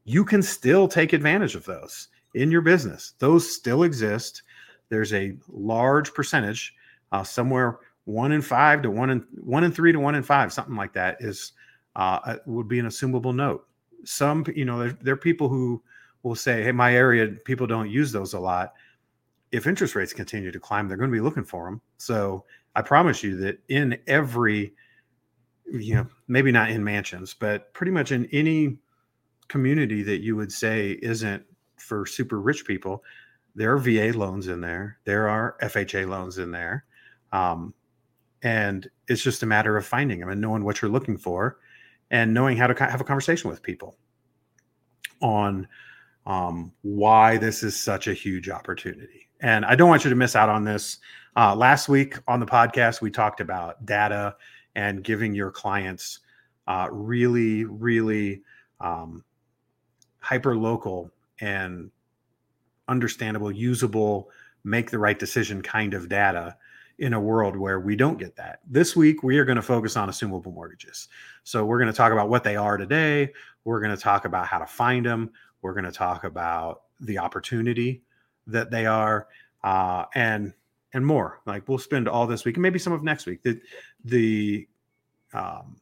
You 0.03 0.23
can 0.23 0.41
still 0.41 0.87
take 0.87 1.13
advantage 1.13 1.55
of 1.55 1.65
those 1.65 2.09
in 2.33 2.51
your 2.51 2.61
business. 2.61 3.13
Those 3.19 3.49
still 3.49 3.83
exist. 3.83 4.43
There's 4.89 5.13
a 5.13 5.35
large 5.49 6.13
percentage, 6.13 6.73
uh, 7.11 7.23
somewhere 7.23 7.79
one 8.07 8.31
in 8.31 8.41
five 8.41 8.81
to 8.81 8.89
one 8.89 9.09
in 9.09 9.25
one 9.43 9.65
in 9.65 9.71
three 9.71 9.91
to 9.91 9.99
one 9.99 10.15
in 10.15 10.23
five, 10.23 10.53
something 10.53 10.77
like 10.77 10.93
that 10.93 11.17
is 11.19 11.51
uh, 11.97 12.37
would 12.45 12.69
be 12.69 12.79
an 12.79 12.85
assumable 12.85 13.35
note. 13.35 13.67
Some, 14.05 14.45
you 14.55 14.63
know, 14.63 14.79
there, 14.79 14.97
there 15.01 15.13
are 15.13 15.17
people 15.17 15.49
who 15.49 15.83
will 16.23 16.35
say, 16.35 16.63
"Hey, 16.63 16.71
my 16.71 16.95
area 16.95 17.27
people 17.27 17.67
don't 17.67 17.89
use 17.89 18.13
those 18.13 18.33
a 18.33 18.39
lot." 18.39 18.73
If 19.51 19.67
interest 19.67 19.93
rates 19.93 20.13
continue 20.13 20.51
to 20.51 20.59
climb, 20.59 20.87
they're 20.87 20.95
going 20.95 21.09
to 21.09 21.15
be 21.15 21.21
looking 21.21 21.43
for 21.43 21.65
them. 21.65 21.81
So 21.97 22.45
I 22.75 22.81
promise 22.81 23.23
you 23.23 23.35
that 23.37 23.59
in 23.67 23.97
every, 24.07 24.73
you 25.65 25.95
know, 25.95 26.07
maybe 26.29 26.51
not 26.51 26.69
in 26.69 26.83
mansions, 26.85 27.33
but 27.33 27.73
pretty 27.73 27.91
much 27.91 28.13
in 28.13 28.25
any 28.31 28.77
community 29.49 30.01
that 30.03 30.21
you 30.21 30.37
would 30.37 30.51
say 30.51 30.91
isn't 31.01 31.43
for 31.75 32.05
super 32.05 32.39
rich 32.39 32.65
people, 32.65 33.03
there 33.53 33.73
are 33.73 33.77
VA 33.77 34.17
loans 34.17 34.47
in 34.47 34.61
there. 34.61 34.97
There 35.03 35.27
are 35.27 35.57
FHA 35.61 36.07
loans 36.07 36.37
in 36.37 36.51
there. 36.51 36.85
Um, 37.33 37.73
and 38.47 38.89
it's 39.09 39.21
just 39.21 39.43
a 39.43 39.45
matter 39.45 39.75
of 39.75 39.85
finding 39.85 40.21
them 40.21 40.29
and 40.29 40.39
knowing 40.39 40.63
what 40.63 40.81
you're 40.81 40.89
looking 40.89 41.17
for 41.17 41.59
and 42.11 42.33
knowing 42.33 42.55
how 42.55 42.65
to 42.65 42.73
have 42.85 43.01
a 43.01 43.03
conversation 43.03 43.49
with 43.49 43.61
people 43.61 43.97
on 45.21 45.67
um, 46.25 46.71
why 46.81 47.35
this 47.35 47.61
is 47.61 47.77
such 47.77 48.07
a 48.07 48.13
huge 48.13 48.47
opportunity. 48.47 49.27
And 49.41 49.65
i 49.65 49.75
don't 49.75 49.89
want 49.89 50.05
you 50.05 50.09
to 50.09 50.15
miss 50.15 50.33
out 50.33 50.47
on 50.47 50.63
this. 50.63 50.99
Uh, 51.35 51.53
last 51.55 51.89
week 51.89 52.15
on 52.25 52.39
the 52.39 52.45
podcast 52.45 53.01
we 53.01 53.11
talked 53.11 53.41
about 53.41 53.85
data 53.85 54.33
and 54.75 55.03
giving 55.03 55.35
your 55.35 55.51
clients 55.51 56.19
uh, 56.67 56.87
really 56.89 57.65
really 57.65 58.41
um, 58.79 59.25
hyper 60.19 60.55
local 60.55 61.11
and 61.41 61.91
understandable 62.87 63.51
usable 63.51 64.29
make 64.63 64.89
the 64.89 64.97
right 64.97 65.19
decision 65.19 65.61
kind 65.61 65.93
of 65.93 66.07
data 66.07 66.55
in 66.99 67.13
a 67.13 67.19
world 67.19 67.55
where 67.55 67.79
we 67.79 67.95
don't 67.95 68.17
get 68.17 68.35
that. 68.35 68.59
This 68.67 68.95
week, 68.95 69.23
we 69.23 69.37
are 69.37 69.45
going 69.45 69.57
to 69.57 69.61
focus 69.61 69.95
on 69.95 70.09
assumable 70.09 70.53
mortgages. 70.53 71.07
So, 71.43 71.65
we're 71.65 71.79
going 71.79 71.91
to 71.91 71.97
talk 71.97 72.11
about 72.11 72.29
what 72.29 72.43
they 72.43 72.55
are 72.55 72.77
today. 72.77 73.31
We're 73.63 73.79
going 73.79 73.95
to 73.95 74.01
talk 74.01 74.25
about 74.25 74.47
how 74.47 74.59
to 74.59 74.65
find 74.65 75.05
them. 75.05 75.31
We're 75.61 75.73
going 75.73 75.85
to 75.85 75.91
talk 75.91 76.23
about 76.23 76.83
the 76.99 77.19
opportunity 77.19 78.03
that 78.47 78.71
they 78.71 78.85
are, 78.85 79.27
uh, 79.63 80.05
and 80.15 80.53
and 80.93 81.05
more. 81.05 81.41
Like 81.45 81.67
we'll 81.67 81.77
spend 81.77 82.07
all 82.07 82.27
this 82.27 82.45
week 82.45 82.55
and 82.55 82.63
maybe 82.63 82.79
some 82.79 82.93
of 82.93 83.03
next 83.03 83.25
week. 83.25 83.43
The 83.43 83.59
the 84.03 84.67
um, 85.33 85.77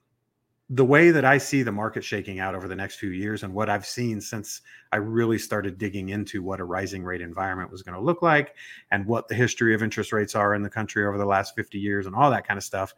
the 0.69 0.85
way 0.85 1.11
that 1.11 1.25
I 1.25 1.37
see 1.37 1.61
the 1.61 1.71
market 1.71 2.03
shaking 2.03 2.39
out 2.39 2.55
over 2.55 2.67
the 2.67 2.75
next 2.75 2.95
few 2.95 3.11
years 3.11 3.43
and 3.43 3.53
what 3.53 3.69
I've 3.69 3.85
seen 3.85 4.19
since 4.19 4.61
I 4.91 4.95
really 4.95 5.37
started 5.37 5.77
digging 5.77 6.09
into 6.09 6.41
what 6.41 6.59
a 6.59 6.63
rising 6.63 7.03
rate 7.03 7.21
environment 7.21 7.71
was 7.71 7.83
going 7.83 7.93
to 7.93 8.01
look 8.01 8.23
like 8.23 8.55
and 8.89 9.05
what 9.05 9.27
the 9.27 9.35
history 9.35 9.75
of 9.75 9.83
interest 9.83 10.11
rates 10.11 10.33
are 10.33 10.55
in 10.55 10.63
the 10.63 10.69
country 10.69 11.05
over 11.05 11.19
the 11.19 11.25
last 11.25 11.55
50 11.55 11.77
years 11.77 12.07
and 12.07 12.15
all 12.15 12.31
that 12.31 12.47
kind 12.47 12.57
of 12.57 12.63
stuff, 12.63 12.95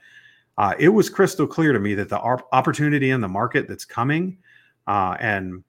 uh, 0.58 0.76
it 0.80 0.90
was 0.90 1.10
crystal 1.10 1.46
clear 1.46 1.74
to 1.74 1.80
me 1.80 1.94
that 1.96 2.08
the 2.08 2.20
opportunity 2.20 3.10
in 3.10 3.20
the 3.20 3.28
market 3.28 3.68
that's 3.68 3.86
coming 3.86 4.38
uh, 4.88 5.18
and 5.20 5.62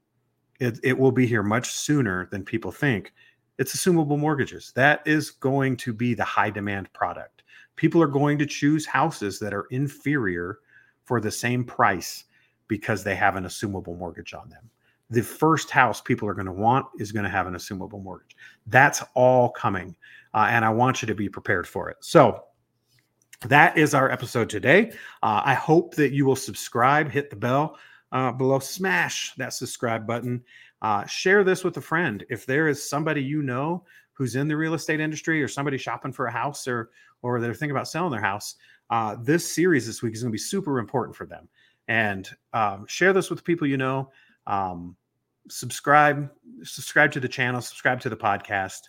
it, 0.61 0.79
it 0.85 0.97
will 0.97 1.13
be 1.13 1.27
here 1.27 1.43
much 1.43 1.73
sooner 1.73 2.29
than 2.31 2.45
people 2.45 2.71
think. 2.71 3.13
It's 3.59 3.75
assumable 3.75 4.19
mortgages. 4.19 4.73
That 4.77 5.03
is 5.05 5.33
going 5.33 5.77
to 5.79 5.93
be 5.93 6.15
the 6.15 6.25
high 6.25 6.51
demand 6.51 6.93
product. 6.93 7.43
People 7.75 8.01
are 8.01 8.09
going 8.09 8.39
to 8.39 8.47
choose 8.47 8.87
houses 8.87 9.41
that 9.41 9.53
are 9.53 9.67
inferior 9.71 10.61
for 11.09 11.23
the 11.23 11.31
same 11.31 11.65
price 11.65 12.25
because 12.69 13.03
they 13.03 13.17
have 13.17 13.37
an 13.37 13.45
assumable 13.45 13.97
mortgage 13.99 14.35
on 14.35 14.51
them. 14.51 14.71
The 15.09 15.23
first 15.23 15.71
house 15.71 16.03
people 16.03 16.29
are 16.29 16.35
going 16.35 16.47
to 16.47 16.53
want 16.53 16.87
is 16.99 17.13
going 17.13 17.25
to 17.25 17.31
have 17.31 17.47
an 17.47 17.55
assumable 17.55 18.03
mortgage. 18.03 18.37
That's 18.67 19.03
all 19.15 19.49
coming. 19.49 19.97
Uh, 20.35 20.49
and 20.51 20.67
I 20.67 20.69
want 20.69 21.01
you 21.01 21.07
to 21.07 21.15
be 21.15 21.31
prepared 21.31 21.67
for 21.67 21.89
it. 21.89 21.97
So, 22.01 22.45
that 23.43 23.79
is 23.79 23.95
our 23.95 24.11
episode 24.11 24.51
today. 24.51 24.91
Uh, 25.23 25.41
I 25.45 25.55
hope 25.55 25.95
that 25.95 26.13
you 26.13 26.27
will 26.27 26.37
subscribe, 26.37 27.09
hit 27.09 27.31
the 27.31 27.37
bell 27.37 27.79
uh, 28.13 28.33
below, 28.33 28.59
smash 28.59 29.33
that 29.37 29.55
subscribe 29.55 30.07
button. 30.07 30.43
Uh, 30.83 31.07
share 31.07 31.45
this 31.45 31.65
with 31.65 31.77
a 31.77 31.81
friend. 31.81 32.27
If 32.29 32.45
there 32.45 32.69
is 32.69 32.87
somebody 32.87 33.23
you 33.23 33.43
know 33.43 33.85
who's 34.13 34.35
in 34.35 34.49
the 34.49 34.57
real 34.57 34.75
estate 34.75 35.01
industry 35.01 35.43
or 35.43 35.49
somebody 35.49 35.79
shopping 35.79 36.13
for 36.13 36.27
a 36.27 36.33
house 36.33 36.67
or 36.69 36.91
or 37.23 37.41
they're 37.41 37.55
thinking 37.55 37.73
about 37.73 37.89
selling 37.89 38.13
their 38.13 38.21
house, 38.21 38.57
uh, 38.91 39.17
this 39.23 39.51
series 39.51 39.87
this 39.87 40.03
week 40.03 40.15
is 40.15 40.23
going 40.23 40.31
to 40.31 40.35
be 40.35 40.39
super 40.39 40.79
important 40.79 41.17
for 41.17 41.27
them. 41.27 41.49
And 41.89 42.29
um, 42.53 42.87
share 42.87 43.13
this 43.13 43.31
with 43.31 43.45
people 43.45 43.67
you 43.67 43.77
know. 43.77 44.11
Um, 44.47 44.97
subscribe, 45.49 46.31
subscribe 46.63 47.13
to 47.13 47.21
the 47.21 47.29
channel, 47.29 47.61
subscribe 47.61 48.01
to 48.01 48.09
the 48.09 48.17
podcast. 48.17 48.81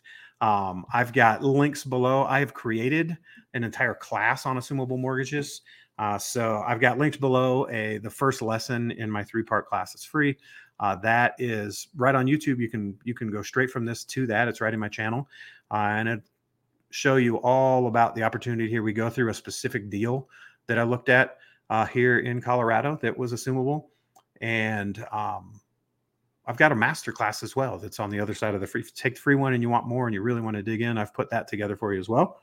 Um, 0.42 0.86
I've 0.94 1.14
got 1.14 1.44
links 1.44 1.84
below. 1.84 2.24
I 2.24 2.40
have 2.40 2.54
created 2.54 3.18
an 3.54 3.64
entire 3.64 3.94
class 3.94 4.46
on 4.46 4.58
assumable 4.58 5.00
mortgages. 5.00 5.62
Uh, 5.98 6.18
so 6.18 6.64
I've 6.66 6.80
got 6.80 6.98
linked 6.98 7.20
below 7.20 7.68
a 7.70 7.98
the 7.98 8.10
first 8.10 8.42
lesson 8.42 8.92
in 8.92 9.12
my 9.12 9.24
three 9.24 9.44
part 9.44 9.68
class. 9.68 9.94
It's 9.96 10.06
free. 10.06 10.38
Uh, 10.80 10.96
that 10.98 11.36
is 11.40 11.90
right 11.98 12.16
on 12.16 12.26
YouTube. 12.26 12.58
You 12.60 12.70
can 12.70 12.98
you 13.04 13.14
can 13.14 13.30
go 13.30 13.42
straight 13.42 13.70
from 13.70 13.84
this 13.84 14.06
to 14.06 14.26
that. 14.28 14.48
It's 14.48 14.62
right 14.62 14.74
in 14.74 14.80
my 14.80 14.88
channel, 14.88 15.28
uh, 15.72 15.76
and 15.92 16.08
it 16.08 16.22
show 16.92 17.18
you 17.18 17.38
all 17.38 17.88
about 17.88 18.16
the 18.16 18.24
opportunity 18.24 18.70
here. 18.70 18.84
We 18.84 18.94
go 18.94 19.10
through 19.10 19.30
a 19.30 19.34
specific 19.34 19.90
deal 19.90 20.30
that 20.68 20.78
I 20.78 20.84
looked 20.84 21.10
at 21.10 21.38
uh, 21.70 21.86
here 21.86 22.20
in 22.20 22.42
Colorado 22.42 22.98
that 23.02 23.18
was 23.18 23.34
assumable, 23.34 23.86
and 24.42 25.06
um, 25.12 25.60
I've 26.50 26.58
got 26.58 26.72
a 26.72 26.76
master 26.76 27.12
class 27.12 27.44
as 27.44 27.56
well 27.56 27.78
that's 27.78 28.00
on 28.00 28.10
the 28.10 28.20
other 28.20 28.34
side 28.34 28.56
of 28.56 28.62
the 28.62 28.66
free. 28.66 28.84
take 28.84 29.16
the 29.16 29.22
free 29.22 29.36
one 29.36 29.54
and 29.54 29.62
you 29.62 29.70
want 29.70 29.88
more 29.88 30.08
and 30.08 30.16
you 30.16 30.24
really 30.24 30.42
want 30.42 30.58
to 30.58 30.64
dig 30.64 30.82
in, 30.82 30.98
I've 30.98 31.14
put 31.14 31.30
that 31.30 31.48
together 31.48 31.78
for 31.78 31.94
you 31.94 32.00
as 32.00 32.10
well. 32.10 32.42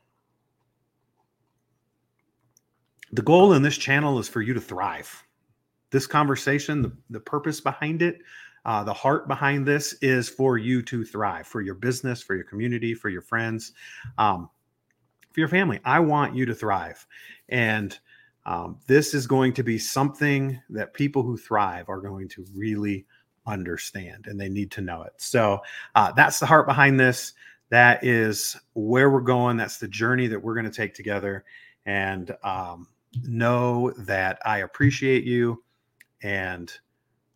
The 3.12 3.22
goal 3.22 3.54
in 3.54 3.62
this 3.62 3.76
channel 3.76 4.20
is 4.20 4.28
for 4.28 4.42
you 4.42 4.54
to 4.54 4.60
thrive. 4.60 5.24
This 5.90 6.06
conversation, 6.06 6.82
the, 6.82 6.92
the 7.10 7.20
purpose 7.20 7.60
behind 7.60 8.00
it, 8.00 8.20
uh, 8.66 8.82
the 8.82 8.92
heart 8.92 9.28
behind 9.28 9.64
this 9.64 9.92
is 10.02 10.28
for 10.28 10.58
you 10.58 10.82
to 10.82 11.04
thrive, 11.04 11.46
for 11.46 11.60
your 11.60 11.76
business, 11.76 12.20
for 12.20 12.34
your 12.34 12.44
community, 12.44 12.94
for 12.94 13.08
your 13.08 13.22
friends, 13.22 13.72
um, 14.18 14.50
for 15.32 15.38
your 15.38 15.48
family. 15.48 15.80
I 15.84 16.00
want 16.00 16.34
you 16.34 16.44
to 16.46 16.54
thrive. 16.54 17.06
And 17.48 17.96
um, 18.44 18.80
this 18.88 19.14
is 19.14 19.28
going 19.28 19.52
to 19.54 19.62
be 19.62 19.78
something 19.78 20.60
that 20.70 20.94
people 20.94 21.22
who 21.22 21.36
thrive 21.36 21.88
are 21.88 22.00
going 22.00 22.28
to 22.30 22.44
really 22.54 23.06
understand 23.46 24.26
and 24.26 24.38
they 24.38 24.48
need 24.48 24.72
to 24.72 24.80
know 24.80 25.02
it. 25.02 25.12
So 25.16 25.60
uh, 25.94 26.10
that's 26.12 26.40
the 26.40 26.46
heart 26.46 26.66
behind 26.66 26.98
this. 26.98 27.34
That 27.70 28.04
is 28.04 28.56
where 28.74 29.10
we're 29.10 29.20
going. 29.20 29.56
That's 29.56 29.78
the 29.78 29.88
journey 29.88 30.26
that 30.26 30.42
we're 30.42 30.54
going 30.54 30.70
to 30.70 30.76
take 30.76 30.94
together. 30.94 31.44
And 31.84 32.34
um, 32.42 32.88
know 33.22 33.92
that 33.98 34.40
I 34.44 34.58
appreciate 34.58 35.22
you 35.22 35.62
and 36.22 36.72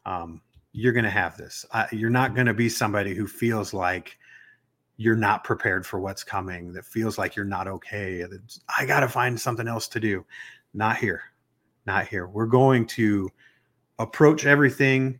um, 0.05 0.43
you're 0.73 0.93
going 0.93 1.05
to 1.05 1.11
have 1.11 1.37
this. 1.37 1.65
Uh, 1.73 1.87
you're 1.93 2.11
not 2.11 2.35
going 2.35 2.47
to 2.47 2.55
be 2.55 2.69
somebody 2.69 3.15
who 3.15 3.27
feels 3.27 3.75
like 3.75 4.17
you're 4.97 5.17
not 5.17 5.45
prepared 5.45 5.87
for 5.87 5.99
what's 5.99 6.23
coming, 6.23 6.75
that 6.75 6.85
feels 6.85 7.17
like 7.17 7.35
you're 7.35 7.45
not 7.45 7.67
okay. 7.67 8.23
I 8.79 8.85
got 8.85 9.01
to 9.01 9.09
find 9.09 9.41
something 9.41 9.67
else 9.67 9.89
to 9.89 10.01
do. 10.01 10.27
Not 10.75 10.99
here. 10.99 11.23
Not 11.87 12.07
here. 12.07 12.27
We're 12.27 12.45
going 12.45 12.87
to 12.89 13.31
approach 13.99 14.45
everything 14.45 15.19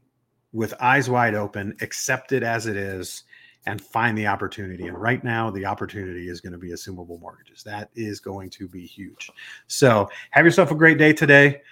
with 0.53 0.75
eyes 0.81 1.09
wide 1.09 1.35
open, 1.35 1.77
accept 1.81 2.33
it 2.33 2.43
as 2.43 2.67
it 2.67 2.77
is, 2.77 3.25
and 3.67 3.81
find 3.81 4.17
the 4.19 4.27
opportunity. 4.27 4.87
And 4.87 5.01
right 5.01 5.23
now, 5.25 5.51
the 5.51 5.65
opportunity 5.65 6.29
is 6.29 6.41
going 6.41 6.53
to 6.53 6.59
be 6.59 6.73
assumable 6.73 7.19
mortgages. 7.21 7.63
That 7.63 7.91
is 7.95 8.21
going 8.21 8.51
to 8.51 8.69
be 8.69 8.85
huge. 8.85 9.31
So 9.67 10.09
have 10.33 10.45
yourself 10.45 10.71
a 10.71 10.75
great 10.75 10.99
day 10.99 11.13
today. 11.13 11.63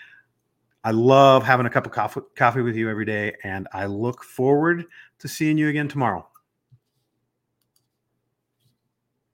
I 0.85 0.92
love 0.92 1.44
having 1.44 1.66
a 1.66 1.70
cup 1.70 1.87
of 1.87 1.92
coffee, 1.92 2.20
coffee 2.37 2.62
with 2.62 2.76
you 2.76 2.88
every 2.88 3.04
day, 3.04 3.35
and 3.42 3.66
I 3.73 3.87
look 3.87 4.23
forward 4.23 4.87
to 5.18 5.28
seeing 5.28 5.58
you 5.58 5.68
again 5.68 5.88
tomorrow. 5.88 6.28